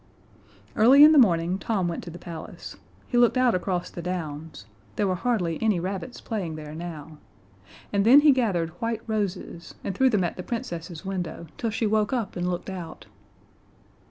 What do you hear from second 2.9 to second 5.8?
He looked out across the downs there were hardly any